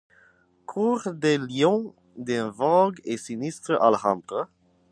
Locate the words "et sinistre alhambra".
3.05-4.49